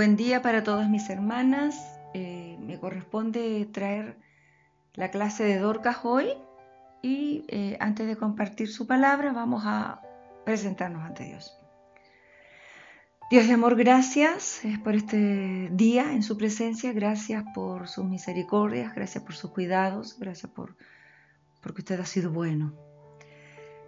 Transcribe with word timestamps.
Buen 0.00 0.16
día 0.16 0.40
para 0.40 0.64
todas 0.64 0.88
mis 0.88 1.10
hermanas. 1.10 1.76
Eh, 2.14 2.56
me 2.58 2.80
corresponde 2.80 3.68
traer 3.70 4.16
la 4.94 5.10
clase 5.10 5.44
de 5.44 5.58
Dorcas 5.58 5.98
hoy 6.04 6.28
y 7.02 7.44
eh, 7.48 7.76
antes 7.80 8.06
de 8.06 8.16
compartir 8.16 8.68
su 8.70 8.86
palabra 8.86 9.34
vamos 9.34 9.64
a 9.66 10.00
presentarnos 10.46 11.02
ante 11.02 11.24
Dios. 11.24 11.54
Dios 13.30 13.46
de 13.46 13.52
amor, 13.52 13.76
gracias 13.76 14.62
por 14.82 14.94
este 14.94 15.68
día 15.70 16.14
en 16.14 16.22
su 16.22 16.38
presencia, 16.38 16.94
gracias 16.94 17.44
por 17.54 17.86
sus 17.86 18.06
misericordias, 18.06 18.94
gracias 18.94 19.22
por 19.22 19.34
sus 19.34 19.50
cuidados, 19.50 20.18
gracias 20.18 20.50
por 20.50 20.76
porque 21.60 21.82
usted 21.82 22.00
ha 22.00 22.06
sido 22.06 22.30
bueno. 22.30 22.72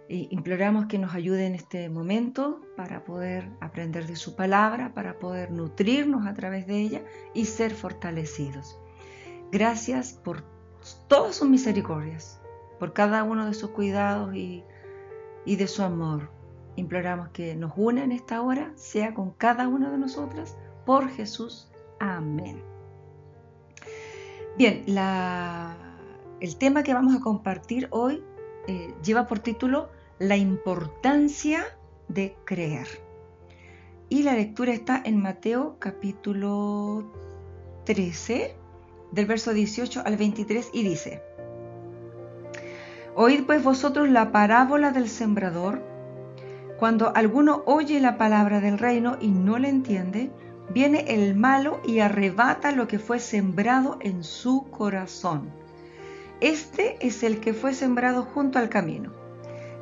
Imploramos 0.09 0.87
que 0.87 0.99
nos 0.99 1.15
ayude 1.15 1.45
en 1.45 1.55
este 1.55 1.89
momento 1.89 2.61
para 2.75 3.03
poder 3.03 3.49
aprender 3.61 4.05
de 4.05 4.15
su 4.15 4.35
palabra, 4.35 4.93
para 4.93 5.17
poder 5.17 5.51
nutrirnos 5.51 6.27
a 6.27 6.33
través 6.33 6.67
de 6.67 6.81
ella 6.81 7.01
y 7.33 7.45
ser 7.45 7.73
fortalecidos. 7.73 8.77
Gracias 9.51 10.13
por 10.13 10.43
todas 11.07 11.37
sus 11.37 11.47
misericordias, 11.47 12.41
por 12.79 12.93
cada 12.93 13.23
uno 13.23 13.45
de 13.45 13.53
sus 13.53 13.69
cuidados 13.69 14.35
y, 14.35 14.63
y 15.45 15.55
de 15.55 15.67
su 15.67 15.83
amor. 15.83 16.29
Imploramos 16.75 17.29
que 17.29 17.55
nos 17.55 17.71
una 17.75 18.03
en 18.03 18.11
esta 18.11 18.41
hora, 18.41 18.71
sea 18.75 19.13
con 19.13 19.31
cada 19.31 19.67
una 19.67 19.89
de 19.89 19.97
nosotras, 19.97 20.57
por 20.85 21.09
Jesús. 21.09 21.71
Amén. 21.99 22.61
Bien, 24.57 24.83
la, 24.85 25.75
el 26.39 26.57
tema 26.57 26.83
que 26.83 26.93
vamos 26.93 27.15
a 27.15 27.21
compartir 27.21 27.87
hoy 27.91 28.23
eh, 28.67 28.93
lleva 29.03 29.27
por 29.27 29.39
título 29.39 29.89
La 30.19 30.37
importancia 30.37 31.65
de 32.07 32.35
creer. 32.45 32.87
Y 34.09 34.23
la 34.23 34.33
lectura 34.33 34.73
está 34.73 35.01
en 35.03 35.21
Mateo 35.21 35.77
capítulo 35.79 37.11
13, 37.85 38.55
del 39.11 39.25
verso 39.25 39.53
18 39.53 40.03
al 40.05 40.17
23, 40.17 40.69
y 40.73 40.83
dice, 40.83 41.21
Oíd 43.15 43.45
pues 43.45 43.63
vosotros 43.63 44.09
la 44.09 44.31
parábola 44.31 44.91
del 44.91 45.07
sembrador 45.07 45.93
cuando 46.83 47.15
alguno 47.15 47.63
oye 47.65 48.01
la 48.01 48.17
palabra 48.17 48.59
del 48.59 48.77
reino 48.77 49.15
y 49.21 49.29
no 49.29 49.57
la 49.57 49.69
entiende, 49.69 50.31
viene 50.73 51.05
el 51.07 51.33
malo 51.33 51.79
y 51.85 51.99
arrebata 51.99 52.73
lo 52.73 52.89
que 52.89 52.99
fue 52.99 53.19
sembrado 53.19 53.97
en 54.01 54.25
su 54.25 54.65
corazón. 54.69 55.49
Este 56.43 56.97
es 56.99 57.23
el 57.23 57.39
que 57.39 57.53
fue 57.53 57.73
sembrado 57.73 58.23
junto 58.23 58.59
al 58.59 58.67
camino. 58.67 59.13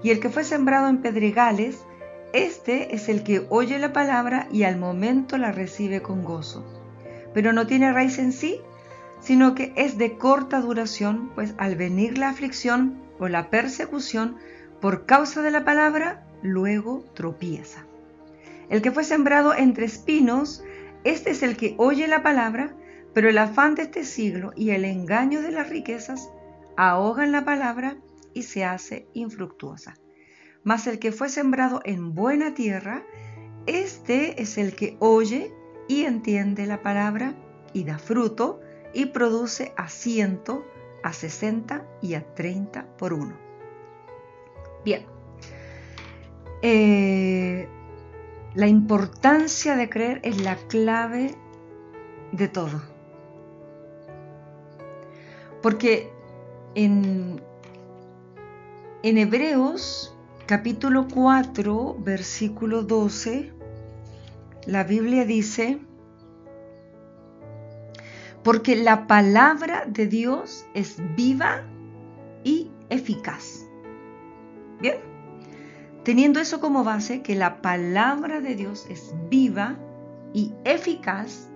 Y 0.04 0.12
el 0.12 0.20
que 0.20 0.30
fue 0.30 0.44
sembrado 0.44 0.90
en 0.90 1.02
pedregales, 1.02 1.80
este 2.34 2.94
es 2.94 3.10
el 3.10 3.24
que 3.24 3.48
oye 3.50 3.80
la 3.80 3.94
palabra 3.94 4.48
y 4.52 4.62
al 4.62 4.78
momento 4.78 5.40
la 5.40 5.52
recibe 5.52 6.04
con 6.04 6.24
gozo. 6.24 6.64
Pero 7.34 7.52
no 7.52 7.66
tiene 7.66 7.92
raíz 7.92 8.20
en 8.20 8.32
sí, 8.32 8.62
sino 9.22 9.56
que 9.56 9.74
es 9.76 9.98
de 9.98 10.20
corta 10.20 10.62
duración, 10.62 11.32
pues 11.34 11.56
al 11.58 11.76
venir 11.78 12.20
la 12.20 12.30
aflicción 12.30 13.02
o 13.18 13.28
la 13.28 13.50
persecución 13.50 14.38
por 14.80 15.08
causa 15.08 15.42
de 15.42 15.50
la 15.50 15.66
palabra, 15.66 16.28
luego 16.44 17.04
tropieza. 17.16 17.88
El 18.70 18.84
que 18.84 18.92
fue 18.92 19.04
sembrado 19.04 19.56
entre 19.56 19.88
espinos, 19.88 20.64
este 21.06 21.32
es 21.32 21.42
el 21.42 21.58
que 21.58 21.74
oye 21.80 22.08
la 22.08 22.22
palabra, 22.22 22.76
pero 23.16 23.30
el 23.30 23.40
afán 23.40 23.74
de 23.74 23.82
este 23.82 24.06
siglo 24.06 24.52
y 24.56 24.70
el 24.70 24.86
engaño 24.86 25.42
de 25.42 25.52
las 25.52 25.68
riquezas 25.68 26.30
ahogan 26.78 27.32
la 27.32 27.46
palabra 27.46 27.98
y 28.34 28.44
se 28.44 28.64
hace 28.64 29.08
infructuosa. 29.14 29.96
Mas 30.64 30.88
el 30.88 31.00
que 31.00 31.12
fue 31.12 31.30
sembrado 31.30 31.82
en 31.86 32.14
buena 32.14 32.54
tierra, 32.54 33.04
este 33.66 34.42
es 34.42 34.58
el 34.58 34.76
que 34.76 34.98
oye 35.00 35.54
y 35.88 36.04
entiende 36.04 36.66
la 36.66 36.82
palabra 36.82 37.36
y 37.74 37.84
da 37.84 37.98
fruto 37.98 38.60
y 38.94 39.08
produce 39.08 39.74
a 39.78 39.88
ciento, 39.88 40.66
a 41.04 41.14
sesenta 41.14 41.86
y 42.02 42.14
a 42.14 42.34
treinta 42.36 42.86
por 42.98 43.14
uno. 43.14 43.38
Bien, 44.84 45.06
eh, 46.62 47.68
la 48.54 48.68
importancia 48.68 49.76
de 49.76 49.90
creer 49.90 50.20
es 50.24 50.42
la 50.42 50.56
clave 50.56 51.36
de 52.32 52.48
todo. 52.48 52.82
Porque 55.62 56.12
en, 56.76 57.42
Hebreos 59.04 60.16
capítulo 60.46 61.08
4, 61.14 61.98
versículo 62.00 62.84
12, 62.84 63.52
la 64.66 64.84
Biblia 64.84 65.26
dice, 65.26 65.80
porque 68.44 68.76
la 68.76 69.08
palabra 69.08 69.86
de 69.88 70.08
Dios 70.08 70.66
es 70.74 70.98
viva 71.16 71.64
y 72.44 72.70
eficaz. 72.90 73.68
Bien, 74.80 74.98
Teniendo 76.04 76.40
eso 76.40 76.60
como 76.60 76.84
base, 76.84 77.22
que 77.22 77.36
la 77.36 77.62
palabra 77.62 78.42
de 78.42 78.56
Dios 78.56 78.88
es 78.90 79.14
viva 79.30 79.78
y 80.34 80.52
eficaz, 80.64 81.52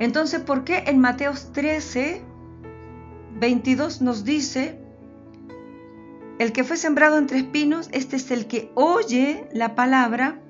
entonces, 0.00 0.40
¿por 0.40 0.64
qué 0.64 0.84
en 0.86 0.98
Mateos 0.98 1.52
13, 1.52 2.22
22 3.34 4.00
nos 4.00 4.24
dice, 4.24 4.78
el 6.38 6.52
que 6.52 6.64
fue 6.64 6.76
sembrado 6.76 7.18
entre 7.18 7.38
espinos, 7.38 7.88
este 7.92 8.16
es 8.16 8.30
el 8.30 8.46
que 8.46 8.70
oye 8.74 9.48
la 9.52 9.74
palabra, 9.74 10.40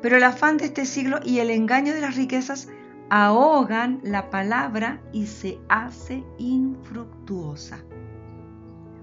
pero 0.00 0.16
el 0.16 0.24
afán 0.24 0.56
de 0.56 0.66
este 0.66 0.84
siglo 0.86 1.20
y 1.24 1.38
el 1.38 1.50
engaño 1.50 1.94
de 1.94 2.00
las 2.00 2.16
riquezas 2.16 2.68
ahogan 3.10 4.00
la 4.02 4.30
palabra 4.30 5.00
y 5.12 5.26
se 5.26 5.58
hace 5.68 6.24
infructuosa. 6.38 7.84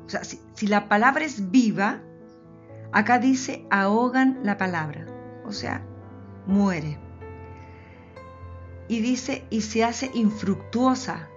O 0.05 0.09
sea, 0.09 0.23
si, 0.23 0.39
si 0.53 0.67
la 0.67 0.89
palabra 0.89 1.23
es 1.23 1.51
viva, 1.51 2.01
Acá 2.91 3.19
dice 3.19 3.65
ahogan 3.69 4.39
la 4.43 4.57
palabra, 4.57 5.05
o 5.45 5.51
sea, 5.51 5.83
muere. 6.47 6.97
Y 8.87 9.01
dice 9.01 9.45
y 9.51 9.61
se 9.61 9.83
hace 9.83 10.09
infructuosa. 10.15 11.29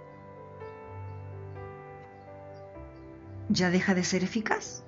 Ya 3.53 3.71
deja 3.71 3.95
de 3.95 4.03
ser 4.03 4.25
eficaz. 4.25 4.83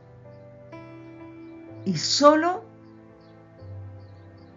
Y 1.84 1.98
solo 1.98 2.64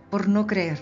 por 0.10 0.30
no 0.30 0.48
creer. 0.48 0.80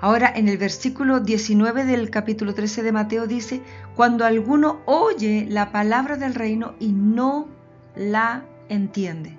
Ahora 0.00 0.32
en 0.34 0.48
el 0.48 0.56
versículo 0.56 1.20
19 1.20 1.84
del 1.84 2.10
capítulo 2.10 2.54
13 2.54 2.84
de 2.84 2.92
Mateo 2.92 3.26
dice, 3.26 3.60
cuando 3.96 4.24
alguno 4.24 4.80
oye 4.86 5.46
la 5.48 5.72
palabra 5.72 6.16
del 6.16 6.34
reino 6.34 6.74
y 6.78 6.92
no 6.92 7.48
la 7.96 8.44
entiende. 8.68 9.36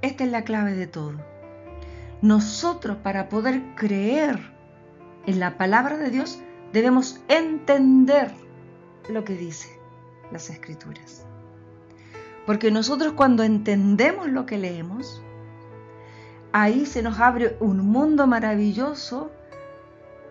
Esta 0.00 0.24
es 0.24 0.30
la 0.30 0.44
clave 0.44 0.74
de 0.74 0.86
todo. 0.86 1.14
Nosotros 2.22 2.96
para 2.98 3.28
poder 3.28 3.74
creer 3.74 4.38
en 5.26 5.40
la 5.40 5.58
palabra 5.58 5.98
de 5.98 6.10
Dios 6.10 6.38
debemos 6.72 7.20
entender 7.28 8.32
lo 9.08 9.24
que 9.24 9.34
dice 9.34 9.78
las 10.30 10.50
escrituras. 10.50 11.24
Porque 12.46 12.70
nosotros 12.70 13.12
cuando 13.12 13.42
entendemos 13.42 14.28
lo 14.28 14.46
que 14.46 14.58
leemos, 14.58 15.22
ahí 16.52 16.86
se 16.86 17.02
nos 17.02 17.18
abre 17.20 17.56
un 17.60 17.78
mundo 17.80 18.26
maravilloso 18.26 19.30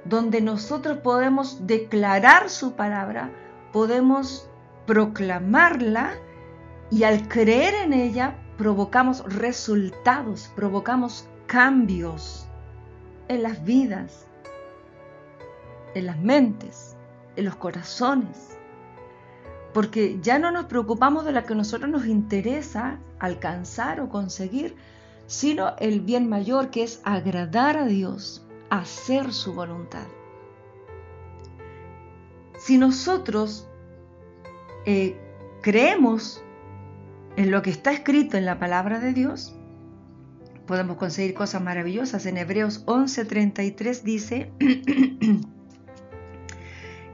donde 0.05 0.41
nosotros 0.41 0.99
podemos 0.99 1.67
declarar 1.67 2.49
su 2.49 2.73
palabra, 2.73 3.29
podemos 3.71 4.49
proclamarla 4.85 6.13
y 6.89 7.03
al 7.03 7.27
creer 7.27 7.73
en 7.75 7.93
ella 7.93 8.35
provocamos 8.57 9.23
resultados, 9.25 10.49
provocamos 10.55 11.27
cambios 11.45 12.47
en 13.27 13.43
las 13.43 13.63
vidas, 13.63 14.25
en 15.93 16.05
las 16.05 16.17
mentes, 16.17 16.95
en 17.35 17.45
los 17.45 17.55
corazones. 17.57 18.56
Porque 19.77 20.17
ya 20.23 20.39
no 20.39 20.49
nos 20.49 20.65
preocupamos 20.65 21.23
de 21.23 21.31
lo 21.31 21.43
que 21.43 21.53
a 21.53 21.55
nosotros 21.55 21.87
nos 21.87 22.07
interesa 22.07 22.97
alcanzar 23.19 24.01
o 24.01 24.09
conseguir, 24.09 24.75
sino 25.27 25.75
el 25.77 26.01
bien 26.01 26.27
mayor 26.27 26.71
que 26.71 26.81
es 26.81 26.99
agradar 27.03 27.77
a 27.77 27.85
Dios, 27.85 28.43
hacer 28.71 29.31
su 29.31 29.53
voluntad. 29.53 30.07
Si 32.57 32.79
nosotros 32.79 33.69
eh, 34.87 35.15
creemos 35.61 36.43
en 37.35 37.51
lo 37.51 37.61
que 37.61 37.69
está 37.69 37.91
escrito 37.91 38.35
en 38.35 38.47
la 38.47 38.57
palabra 38.57 38.99
de 38.99 39.13
Dios, 39.13 39.55
podemos 40.65 40.97
conseguir 40.97 41.35
cosas 41.35 41.61
maravillosas. 41.61 42.25
En 42.25 42.37
Hebreos 42.37 42.83
11:33 42.87 44.01
dice 44.01 44.51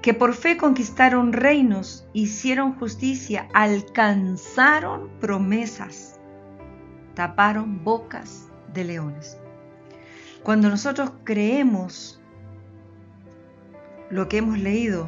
que 0.04 0.14
por 0.14 0.34
fe 0.34 0.58
conquistaron 0.58 1.32
reinos, 1.32 2.06
hicieron 2.12 2.74
justicia, 2.74 3.48
alcanzaron 3.54 5.10
promesas, 5.22 6.20
taparon 7.16 7.86
bocas 7.86 8.50
de 8.74 8.84
leones. 8.84 9.38
Cuando 10.44 10.70
nosotros 10.70 11.14
creemos 11.24 12.22
lo 14.10 14.28
que 14.28 14.40
hemos 14.40 14.60
leído, 14.60 15.08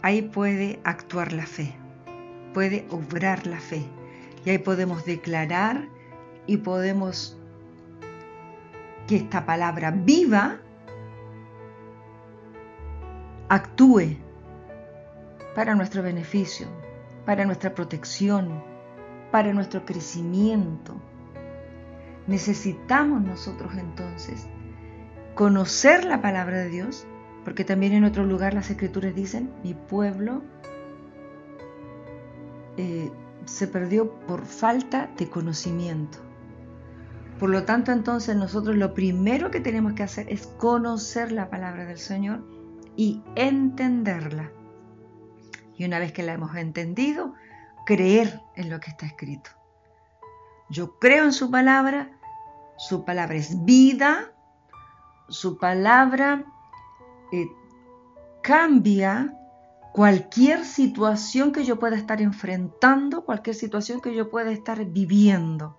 ahí 0.00 0.22
puede 0.22 0.80
actuar 0.84 1.34
la 1.34 1.44
fe, 1.44 1.74
puede 2.54 2.86
obrar 2.88 3.46
la 3.46 3.60
fe. 3.60 3.84
Y 4.46 4.50
ahí 4.50 4.58
podemos 4.58 5.04
declarar 5.04 5.90
y 6.46 6.56
podemos 6.56 7.36
que 9.06 9.16
esta 9.16 9.44
palabra 9.44 9.90
viva 9.90 10.60
actúe 13.48 14.16
para 15.54 15.74
nuestro 15.74 16.02
beneficio, 16.02 16.66
para 17.24 17.44
nuestra 17.44 17.74
protección, 17.74 18.62
para 19.30 19.52
nuestro 19.52 19.84
crecimiento. 19.84 20.94
Necesitamos 22.26 23.22
nosotros 23.22 23.72
entonces 23.76 24.46
conocer 25.34 26.04
la 26.04 26.20
palabra 26.20 26.58
de 26.58 26.68
Dios, 26.70 27.06
porque 27.44 27.64
también 27.64 27.92
en 27.92 28.04
otro 28.04 28.24
lugar 28.24 28.54
las 28.54 28.70
escrituras 28.70 29.14
dicen, 29.14 29.52
mi 29.62 29.74
pueblo 29.74 30.42
eh, 32.76 33.10
se 33.44 33.68
perdió 33.68 34.12
por 34.26 34.44
falta 34.44 35.08
de 35.16 35.28
conocimiento. 35.28 36.18
Por 37.38 37.50
lo 37.50 37.64
tanto, 37.64 37.92
entonces 37.92 38.34
nosotros 38.34 38.76
lo 38.76 38.94
primero 38.94 39.50
que 39.50 39.60
tenemos 39.60 39.92
que 39.92 40.02
hacer 40.02 40.26
es 40.32 40.46
conocer 40.46 41.32
la 41.32 41.50
palabra 41.50 41.84
del 41.84 41.98
Señor 41.98 42.55
y 42.96 43.22
entenderla. 43.34 44.50
Y 45.76 45.84
una 45.84 45.98
vez 45.98 46.12
que 46.12 46.22
la 46.22 46.32
hemos 46.32 46.56
entendido, 46.56 47.34
creer 47.84 48.40
en 48.56 48.70
lo 48.70 48.80
que 48.80 48.90
está 48.90 49.06
escrito. 49.06 49.50
Yo 50.68 50.98
creo 50.98 51.24
en 51.24 51.32
su 51.32 51.50
palabra, 51.50 52.10
su 52.76 53.04
palabra 53.04 53.36
es 53.36 53.64
vida, 53.64 54.32
su 55.28 55.58
palabra 55.58 56.44
eh, 57.32 57.46
cambia 58.42 59.34
cualquier 59.92 60.64
situación 60.64 61.52
que 61.52 61.64
yo 61.64 61.78
pueda 61.78 61.96
estar 61.96 62.20
enfrentando, 62.20 63.24
cualquier 63.24 63.56
situación 63.56 64.00
que 64.00 64.14
yo 64.14 64.30
pueda 64.30 64.50
estar 64.50 64.84
viviendo. 64.84 65.76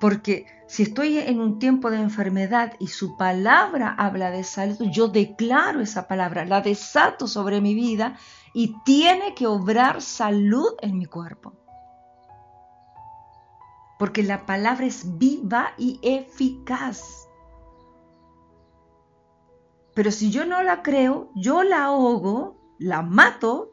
Porque 0.00 0.46
si 0.66 0.84
estoy 0.84 1.18
en 1.18 1.40
un 1.40 1.58
tiempo 1.58 1.90
de 1.90 1.98
enfermedad 1.98 2.72
y 2.80 2.86
su 2.86 3.18
palabra 3.18 3.94
habla 3.98 4.30
de 4.30 4.44
salud, 4.44 4.88
yo 4.90 5.08
declaro 5.08 5.80
esa 5.80 6.08
palabra, 6.08 6.46
la 6.46 6.62
desato 6.62 7.26
sobre 7.26 7.60
mi 7.60 7.74
vida 7.74 8.16
y 8.54 8.74
tiene 8.84 9.34
que 9.34 9.46
obrar 9.46 10.00
salud 10.00 10.72
en 10.80 10.96
mi 10.96 11.04
cuerpo. 11.04 11.52
Porque 13.98 14.22
la 14.22 14.46
palabra 14.46 14.86
es 14.86 15.18
viva 15.18 15.74
y 15.76 16.00
eficaz. 16.02 17.28
Pero 19.94 20.10
si 20.10 20.30
yo 20.30 20.46
no 20.46 20.62
la 20.62 20.82
creo, 20.82 21.30
yo 21.34 21.62
la 21.62 21.84
ahogo, 21.84 22.56
la 22.78 23.02
mato 23.02 23.72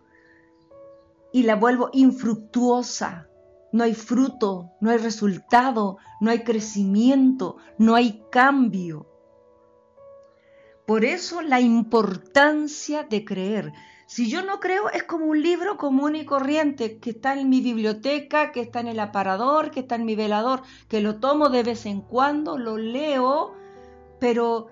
y 1.31 1.43
la 1.43 1.55
vuelvo 1.55 1.89
infructuosa. 1.93 3.29
No 3.71 3.83
hay 3.83 3.93
fruto, 3.93 4.71
no 4.79 4.91
hay 4.91 4.97
resultado, 4.97 5.97
no 6.21 6.31
hay 6.31 6.43
crecimiento, 6.43 7.57
no 7.77 7.95
hay 7.95 8.23
cambio. 8.31 9.07
Por 10.85 11.03
eso 11.03 11.41
la 11.41 11.59
importancia 11.59 13.03
de 13.03 13.25
creer. 13.25 13.73
Si 14.05 14.29
yo 14.29 14.41
no 14.41 14.61
creo, 14.61 14.89
es 14.89 15.03
como 15.03 15.25
un 15.25 15.41
libro 15.41 15.75
común 15.75 16.15
y 16.15 16.23
corriente 16.23 16.97
que 16.97 17.09
está 17.09 17.37
en 17.37 17.49
mi 17.49 17.59
biblioteca, 17.59 18.53
que 18.53 18.61
está 18.61 18.79
en 18.79 18.87
el 18.87 19.01
aparador, 19.01 19.69
que 19.69 19.81
está 19.81 19.95
en 19.95 20.05
mi 20.05 20.15
velador, 20.15 20.61
que 20.87 21.01
lo 21.01 21.19
tomo 21.19 21.49
de 21.49 21.63
vez 21.63 21.85
en 21.85 21.99
cuando, 21.99 22.57
lo 22.57 22.77
leo, 22.77 23.53
pero 24.21 24.67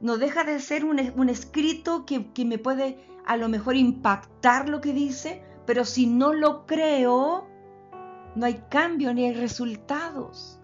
no 0.00 0.18
deja 0.18 0.44
de 0.44 0.60
ser 0.60 0.84
un, 0.84 1.28
escrito 1.28 2.06
que, 2.06 2.32
que 2.32 2.44
me 2.44 2.58
puede 2.58 3.04
a 3.26 3.36
lo 3.36 3.48
mejor 3.48 3.74
impactar 3.74 4.68
lo 4.68 4.80
que 4.80 4.92
dice, 4.92 5.42
pero 5.66 5.84
si 5.84 6.06
no 6.06 6.32
lo 6.32 6.64
creo, 6.64 7.48
no 8.36 8.46
hay 8.46 8.62
cambio 8.68 9.12
ni 9.12 9.24
hay 9.24 9.34
resultados. 9.34 10.60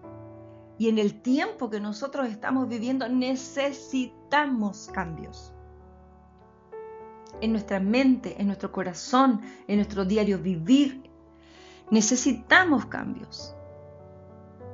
Y 0.77 0.89
en 0.89 0.99
el 0.99 1.21
tiempo 1.21 1.69
que 1.69 1.79
nosotros 1.79 2.27
estamos 2.29 2.69
viviendo 2.69 3.09
necesitamos 3.09 4.89
cambios 4.93 5.53
en 7.41 7.51
nuestra 7.51 7.79
mente, 7.79 8.35
en 8.39 8.47
nuestro 8.47 8.71
corazón, 8.71 9.41
en 9.67 9.77
nuestro 9.77 10.05
diario 10.05 10.39
vivir. 10.39 11.09
Necesitamos 11.89 12.85
cambios 12.85 13.55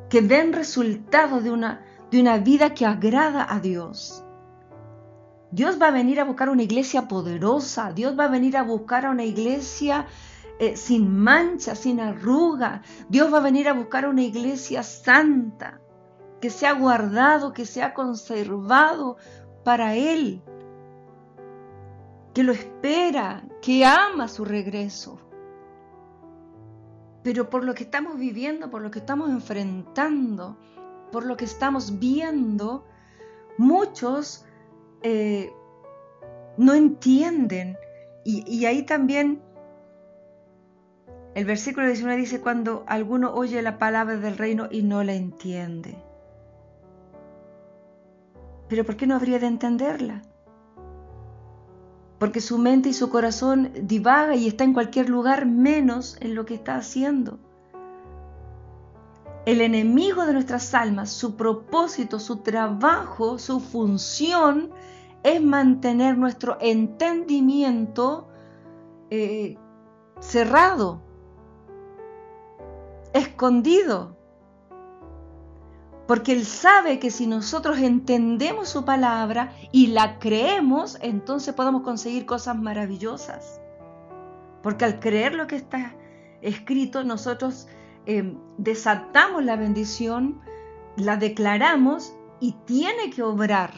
que 0.10 0.22
den 0.22 0.54
resultado 0.54 1.40
de 1.42 1.52
una, 1.52 1.86
de 2.12 2.20
una 2.20 2.38
vida 2.38 2.74
que 2.74 2.86
agrada 2.86 3.48
a 3.50 3.60
Dios. 3.60 4.24
Dios 5.52 5.82
va 5.82 5.88
a 5.88 5.92
venir 5.92 6.20
a 6.20 6.26
buscar 6.26 6.50
una 6.50 6.64
iglesia 6.64 7.08
poderosa, 7.08 7.92
Dios 7.94 8.18
va 8.18 8.26
a 8.26 8.30
venir 8.30 8.58
a 8.58 8.64
buscar 8.64 9.06
a 9.06 9.12
una 9.12 9.24
iglesia 9.24 10.06
eh, 10.60 10.76
sin 10.76 11.18
mancha, 11.18 11.74
sin 11.74 12.00
arruga, 12.00 12.84
Dios 13.10 13.34
va 13.34 13.38
a 13.40 13.42
venir 13.42 13.68
a 13.68 13.74
buscar 13.74 14.08
una 14.08 14.22
iglesia 14.22 14.84
santa, 14.84 15.82
que 16.42 16.50
sea 16.50 16.74
guardado, 16.74 17.54
que 17.54 17.66
sea 17.66 17.94
conservado 17.94 19.18
para 19.64 19.96
Él 19.96 20.42
que 22.34 22.44
lo 22.44 22.52
espera, 22.52 23.44
que 23.62 23.86
ama 23.86 24.28
su 24.28 24.46
regreso. 24.46 25.20
Pero 27.24 27.50
por 27.50 27.64
lo 27.64 27.74
que 27.74 27.84
estamos 27.84 28.18
viviendo, 28.18 28.70
por 28.70 28.82
lo 28.82 28.92
que 28.92 29.00
estamos 29.00 29.30
enfrentando, 29.30 30.58
por 31.12 31.26
lo 31.26 31.36
que 31.36 31.46
estamos 31.46 32.00
viendo, 32.00 32.86
muchos 33.58 34.46
eh, 35.02 35.52
no 36.58 36.74
entienden. 36.74 37.78
Y 38.24 38.66
ahí 38.66 38.84
también 38.84 39.42
el 41.36 41.46
versículo 41.46 41.86
19 41.88 42.20
dice, 42.20 42.42
cuando 42.42 42.84
alguno 42.88 43.34
oye 43.34 43.62
la 43.62 43.78
palabra 43.78 44.18
del 44.18 44.38
reino 44.38 44.68
y 44.72 44.82
no 44.82 45.04
la 45.04 45.14
entiende. 45.14 45.98
Pero 48.68 48.84
¿por 48.84 48.96
qué 48.98 49.08
no 49.08 49.16
habría 49.16 49.40
de 49.40 49.48
entenderla? 49.48 50.22
porque 52.20 52.42
su 52.42 52.58
mente 52.58 52.90
y 52.90 52.94
su 52.94 53.10
corazón 53.10 53.72
divaga 53.82 54.36
y 54.36 54.48
está 54.48 54.66
en 54.66 54.74
cualquier 54.74 55.10
lugar 55.10 55.46
menos 55.46 56.18
en 56.20 56.36
lo 56.36 56.46
que 56.46 56.54
está 56.54 56.76
haciendo. 56.76 57.40
El 59.46 59.62
enemigo 59.62 60.26
de 60.26 60.34
nuestras 60.34 60.74
almas, 60.74 61.10
su 61.10 61.38
propósito, 61.38 62.20
su 62.20 62.38
trabajo, 62.38 63.40
su 63.40 63.62
función 63.62 64.70
es 65.24 65.42
mantener 65.42 66.18
nuestro 66.18 66.58
entendimiento 66.60 68.28
eh, 69.10 69.58
cerrado, 70.20 71.02
escondido, 73.14 74.20
porque 76.10 76.32
Él 76.32 76.44
sabe 76.44 76.98
que 76.98 77.12
si 77.12 77.28
nosotros 77.28 77.78
entendemos 77.78 78.70
su 78.70 78.84
palabra 78.84 79.54
y 79.72 79.88
la 79.88 80.18
creemos, 80.18 80.98
entonces 81.02 81.54
podemos 81.54 81.84
conseguir 81.84 82.26
cosas 82.26 82.58
maravillosas. 82.58 83.62
Porque 84.64 84.86
al 84.86 85.00
creer 85.00 85.36
lo 85.36 85.46
que 85.46 85.58
está 85.58 85.94
escrito, 86.42 87.04
nosotros 87.04 87.68
eh, 88.08 88.36
desatamos 88.58 89.44
la 89.44 89.56
bendición, 89.56 90.42
la 90.98 91.16
declaramos 91.16 92.16
y 92.40 92.54
tiene 92.66 93.12
que 93.12 93.22
obrar. 93.22 93.72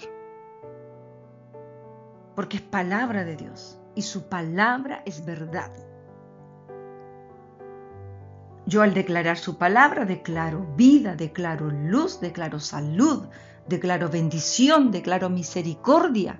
Porque 2.33 2.55
es 2.55 2.63
palabra 2.63 3.25
de 3.25 3.35
Dios 3.35 3.77
y 3.93 4.03
su 4.03 4.29
palabra 4.29 5.01
es 5.05 5.25
verdad. 5.25 5.90
Yo 8.65 8.81
al 8.81 8.93
declarar 8.93 9.37
su 9.37 9.57
palabra 9.57 10.05
declaro 10.05 10.65
vida, 10.75 11.15
declaro 11.15 11.69
luz, 11.71 12.19
declaro 12.21 12.59
salud, 12.59 13.27
declaro 13.67 14.09
bendición, 14.09 14.91
declaro 14.91 15.29
misericordia. 15.29 16.39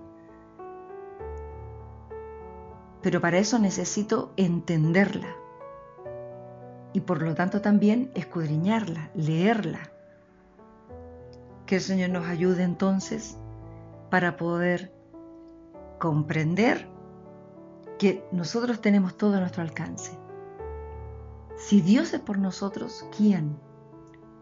Pero 3.02 3.20
para 3.20 3.40
eso 3.40 3.58
necesito 3.58 4.34
entenderla 4.38 5.36
y 6.94 7.02
por 7.02 7.22
lo 7.22 7.34
tanto 7.34 7.62
también 7.62 8.12
escudriñarla, 8.14 9.10
leerla. 9.16 9.92
Que 11.66 11.76
el 11.76 11.82
Señor 11.82 12.10
nos 12.10 12.28
ayude 12.28 12.64
entonces 12.64 13.38
para 14.10 14.38
poder 14.38 14.94
comprender 16.00 16.88
que 17.98 18.24
nosotros 18.32 18.82
tenemos 18.82 19.18
todo 19.18 19.38
a 19.38 19.40
nuestro 19.40 19.64
alcance 19.64 20.21
si 21.62 21.80
Dios 21.80 22.14
es 22.14 22.20
por 22.20 22.40
nosotros, 22.40 23.06
¿quién 23.16 23.58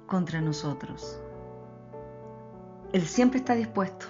contra 0.07 0.41
nosotros? 0.41 1.19
Él 2.93 3.05
siempre 3.05 3.39
está 3.39 3.55
dispuesto. 3.55 4.07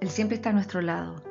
Él 0.00 0.08
siempre 0.08 0.36
está 0.36 0.50
a 0.50 0.54
nuestro 0.54 0.80
lado. 0.80 1.22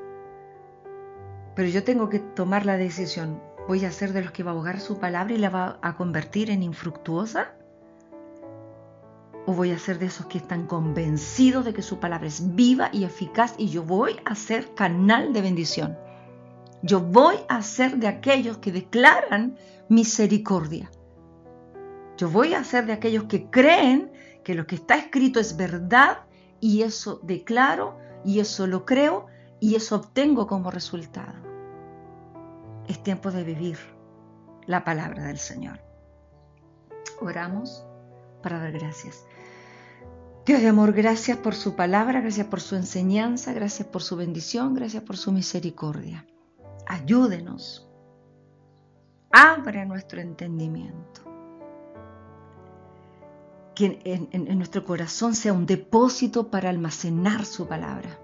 Pero 1.56 1.68
yo 1.70 1.84
tengo 1.84 2.10
que 2.10 2.20
tomar 2.20 2.66
la 2.66 2.78
decisión. 2.78 3.42
¿Voy 3.68 3.84
a 3.84 3.92
ser 3.92 4.14
de 4.14 4.22
los 4.22 4.32
que 4.32 4.44
va 4.44 4.52
a 4.52 4.54
ahogar 4.54 4.80
su 4.80 5.00
palabra 5.00 5.34
y 5.34 5.38
la 5.38 5.50
va 5.50 5.80
a 5.82 5.98
convertir 5.98 6.52
en 6.52 6.62
infructuosa? 6.62 7.56
¿O 9.48 9.54
voy 9.54 9.72
a 9.72 9.80
ser 9.80 10.00
de 10.00 10.06
esos 10.06 10.28
que 10.28 10.38
están 10.38 10.68
convencidos 10.68 11.66
de 11.66 11.74
que 11.74 11.82
su 11.82 12.00
palabra 12.00 12.28
es 12.28 12.56
viva 12.56 12.90
y 12.94 13.06
eficaz 13.06 13.56
y 13.58 13.70
yo 13.70 13.84
voy 13.84 14.18
a 14.24 14.36
ser 14.36 14.74
canal 14.76 15.34
de 15.34 15.42
bendición? 15.42 16.05
Yo 16.82 17.02
voy 17.02 17.38
a 17.50 17.62
ser 17.62 17.98
de 17.98 18.08
aquellos 18.08 18.58
que 18.58 18.72
declaran 18.72 19.58
misericordia. 19.90 20.92
Yo 22.18 22.30
voy 22.30 22.54
a 22.54 22.64
ser 22.64 22.86
de 22.86 22.94
aquellos 22.94 23.26
que 23.26 23.50
creen 23.50 24.12
que 24.44 24.56
lo 24.56 24.68
que 24.68 24.76
está 24.76 24.96
escrito 24.96 25.40
es 25.40 25.58
verdad 25.58 26.20
y 26.60 26.84
eso 26.84 27.20
declaro 27.24 27.98
y 28.24 28.40
eso 28.40 28.68
lo 28.68 28.86
creo 28.86 29.28
y 29.60 29.76
eso 29.76 29.98
obtengo 29.98 30.48
como 30.48 30.72
resultado. 30.72 31.34
Es 32.88 33.02
tiempo 33.04 33.32
de 33.32 33.44
vivir 33.44 33.78
la 34.68 34.84
palabra 34.84 35.24
del 35.24 35.40
Señor. 35.40 35.80
Oramos 37.20 37.86
para 38.42 38.60
dar 38.60 38.72
gracias. 38.72 39.26
Dios 40.46 40.62
de 40.62 40.68
amor, 40.68 40.94
gracias 40.94 41.38
por 41.38 41.56
su 41.56 41.76
palabra, 41.76 42.22
gracias 42.22 42.46
por 42.46 42.62
su 42.62 42.76
enseñanza, 42.76 43.52
gracias 43.54 43.88
por 43.88 44.04
su 44.04 44.16
bendición, 44.16 44.76
gracias 44.76 45.02
por 45.02 45.18
su 45.18 45.32
misericordia. 45.32 46.26
Ayúdenos. 46.88 47.88
Abra 49.32 49.86
nuestro 49.86 50.22
entendimiento. 50.22 51.22
Que 53.76 54.00
en, 54.06 54.58
nuestro 54.58 54.86
corazón 54.86 55.36
sea 55.36 55.52
un 55.52 55.66
depósito 55.66 56.50
para 56.50 56.70
almacenar 56.70 57.46
su 57.46 57.68
palabra. 57.68 58.20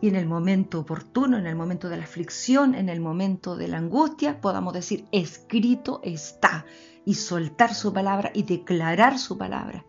Y 0.00 0.08
en 0.08 0.16
el 0.16 0.26
momento 0.26 0.80
oportuno, 0.80 1.36
en 1.36 1.46
el 1.46 1.56
momento 1.56 1.88
de 1.88 1.96
la 1.96 2.04
aflicción, 2.04 2.74
en 2.74 2.88
el 2.88 3.00
momento 3.00 3.56
de 3.56 3.68
la 3.68 3.78
angustia, 3.78 4.40
podamos 4.40 4.72
decir, 4.72 5.06
escrito 5.12 6.00
está, 6.02 6.64
y 7.04 7.14
soltar 7.14 7.74
su 7.74 7.92
palabra 7.92 8.30
y 8.34 8.42
declarar 8.42 9.18
su 9.18 9.38
palabra, 9.38 9.86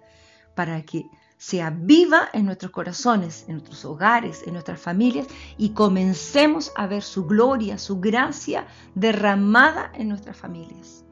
para 0.56 0.82
que 0.84 1.10
sea 1.38 1.70
viva 1.70 2.30
en 2.34 2.46
nuestros 2.46 2.72
corazones, 2.72 3.46
en 3.48 3.54
nuestros 3.54 3.86
hogares, 3.86 4.44
en 4.46 4.54
nuestras 4.54 4.80
familias 4.80 5.28
y 5.58 5.70
comencemos 5.70 6.72
a 6.76 6.88
ver 6.88 7.04
su 7.04 7.26
gloria, 7.26 7.78
su 7.78 8.00
gracia 8.00 8.66
derramada 8.96 9.92
en 9.94 10.10
nuestras 10.10 10.36
familias. 10.36 11.06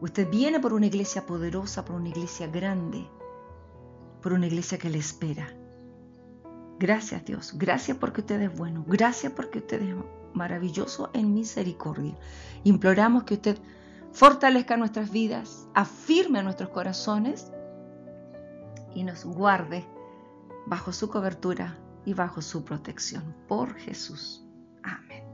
Usted 0.00 0.28
viene 0.28 0.58
por 0.58 0.72
una 0.72 0.86
iglesia 0.86 1.26
poderosa, 1.26 1.84
por 1.84 1.96
una 1.96 2.08
iglesia 2.08 2.46
grande, 2.46 3.06
por 4.22 4.32
una 4.32 4.46
iglesia 4.46 4.78
que 4.78 4.90
le 4.90 4.98
espera. 4.98 5.54
Gracias 6.78 7.24
Dios, 7.24 7.52
gracias 7.56 7.98
porque 7.98 8.22
usted 8.22 8.40
es 8.40 8.56
bueno, 8.56 8.84
gracias 8.88 9.32
porque 9.32 9.58
usted 9.58 9.82
es 9.82 9.94
maravilloso 10.32 11.10
en 11.12 11.34
misericordia. 11.34 12.18
Imploramos 12.64 13.24
que 13.24 13.34
usted 13.34 13.58
fortalezca 14.12 14.76
nuestras 14.76 15.12
vidas, 15.12 15.68
afirme 15.74 16.42
nuestros 16.42 16.70
corazones 16.70 17.52
y 18.94 19.04
nos 19.04 19.24
guarde 19.24 19.84
bajo 20.66 20.92
su 20.92 21.08
cobertura 21.08 21.78
y 22.04 22.14
bajo 22.14 22.42
su 22.42 22.64
protección. 22.64 23.34
Por 23.48 23.74
Jesús. 23.74 24.44
Amén. 24.82 25.24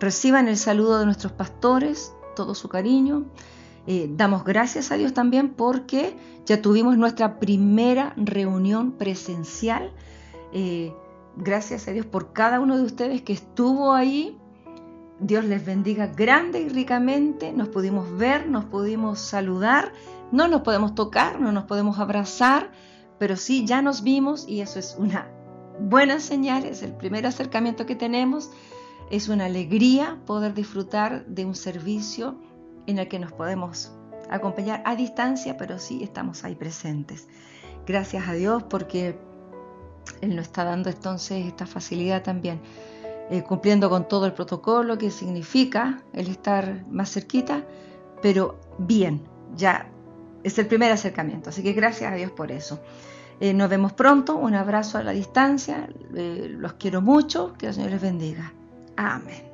Reciban 0.00 0.48
el 0.48 0.56
saludo 0.56 0.98
de 0.98 1.06
nuestros 1.06 1.32
pastores, 1.32 2.12
todo 2.36 2.54
su 2.54 2.68
cariño. 2.68 3.26
Eh, 3.86 4.08
damos 4.10 4.44
gracias 4.44 4.90
a 4.92 4.96
Dios 4.96 5.12
también 5.12 5.50
porque 5.50 6.16
ya 6.46 6.62
tuvimos 6.62 6.96
nuestra 6.96 7.38
primera 7.38 8.14
reunión 8.16 8.92
presencial. 8.92 9.92
Eh, 10.52 10.94
gracias 11.36 11.88
a 11.88 11.92
Dios 11.92 12.06
por 12.06 12.32
cada 12.32 12.60
uno 12.60 12.76
de 12.76 12.82
ustedes 12.82 13.22
que 13.22 13.32
estuvo 13.32 13.92
ahí. 13.92 14.38
Dios 15.20 15.44
les 15.44 15.64
bendiga 15.64 16.08
grande 16.08 16.60
y 16.60 16.68
ricamente. 16.68 17.52
Nos 17.52 17.68
pudimos 17.68 18.16
ver, 18.16 18.48
nos 18.48 18.64
pudimos 18.64 19.20
saludar 19.20 19.92
no 20.34 20.48
nos 20.48 20.62
podemos 20.62 20.96
tocar, 20.96 21.40
no 21.40 21.52
nos 21.52 21.64
podemos 21.64 22.00
abrazar, 22.00 22.72
pero 23.18 23.36
sí 23.36 23.64
ya 23.66 23.82
nos 23.82 24.02
vimos 24.02 24.48
y 24.48 24.62
eso 24.62 24.80
es 24.80 24.96
una 24.98 25.28
buena 25.78 26.18
señal, 26.18 26.64
es 26.64 26.82
el 26.82 26.92
primer 26.92 27.24
acercamiento 27.24 27.86
que 27.86 27.94
tenemos. 27.94 28.50
Es 29.10 29.28
una 29.28 29.44
alegría 29.44 30.18
poder 30.26 30.52
disfrutar 30.52 31.24
de 31.26 31.44
un 31.44 31.54
servicio 31.54 32.36
en 32.86 32.98
el 32.98 33.06
que 33.06 33.20
nos 33.20 33.32
podemos 33.32 33.92
acompañar 34.28 34.82
a 34.86 34.96
distancia, 34.96 35.56
pero 35.56 35.78
sí 35.78 36.02
estamos 36.02 36.42
ahí 36.42 36.56
presentes. 36.56 37.28
Gracias 37.86 38.26
a 38.26 38.32
Dios 38.32 38.64
porque 38.64 39.16
Él 40.20 40.34
nos 40.34 40.46
está 40.46 40.64
dando 40.64 40.90
entonces 40.90 41.46
esta 41.46 41.66
facilidad 41.66 42.24
también, 42.24 42.60
eh, 43.30 43.42
cumpliendo 43.42 43.88
con 43.88 44.06
todo 44.06 44.26
el 44.26 44.32
protocolo 44.32 44.98
que 44.98 45.10
significa 45.10 46.02
el 46.12 46.28
estar 46.28 46.84
más 46.88 47.10
cerquita, 47.10 47.64
pero 48.20 48.60
bien, 48.78 49.22
ya 49.54 49.90
es 50.42 50.58
el 50.58 50.66
primer 50.66 50.92
acercamiento. 50.92 51.50
Así 51.50 51.62
que 51.62 51.72
gracias 51.72 52.12
a 52.12 52.14
Dios 52.16 52.30
por 52.30 52.52
eso. 52.52 52.80
Eh, 53.40 53.52
nos 53.52 53.68
vemos 53.68 53.92
pronto, 53.92 54.36
un 54.36 54.54
abrazo 54.54 54.98
a 54.98 55.02
la 55.02 55.12
distancia, 55.12 55.88
eh, 56.14 56.48
los 56.50 56.74
quiero 56.74 57.00
mucho, 57.00 57.54
que 57.58 57.66
el 57.66 57.74
Señor 57.74 57.90
les 57.90 58.02
bendiga. 58.02 58.52
Amén. 58.96 59.53